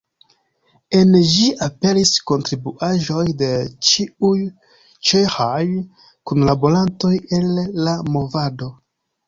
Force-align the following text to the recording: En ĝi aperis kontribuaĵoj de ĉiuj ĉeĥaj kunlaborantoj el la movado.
En 0.99 1.17
ĝi 1.31 1.49
aperis 1.65 2.13
kontribuaĵoj 2.31 3.27
de 3.43 3.51
ĉiuj 3.91 4.41
ĉeĥaj 5.11 5.63
kunlaborantoj 6.33 7.15
el 7.41 7.49
la 7.89 7.97
movado. 8.19 8.75